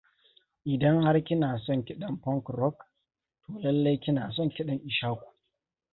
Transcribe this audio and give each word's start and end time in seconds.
Idan 0.75 0.97
har 1.07 1.17
kina 1.27 1.49
son 1.65 1.83
kiɗan 1.87 2.15
punk 2.23 2.45
rock, 2.61 2.77
to 3.45 3.51
lallai 3.63 3.97
kina 4.03 4.23
son 4.35 4.49
kiɗan 4.55 4.79
Ishaku. 4.89 5.27